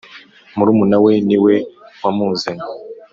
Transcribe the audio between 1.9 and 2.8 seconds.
wamuzanye.